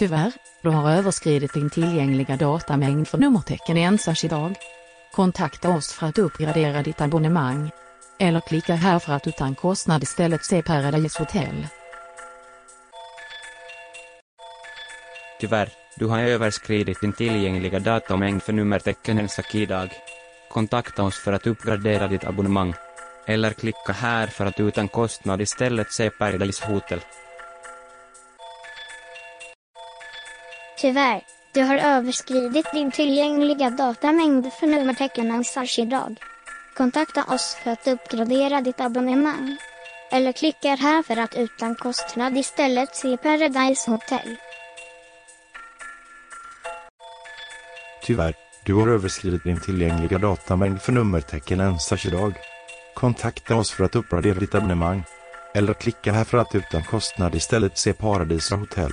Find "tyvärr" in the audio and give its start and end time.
0.00-0.32, 15.40-15.68, 30.80-31.20, 48.02-48.34